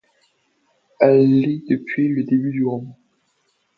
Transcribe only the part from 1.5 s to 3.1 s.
depuis le début du roman.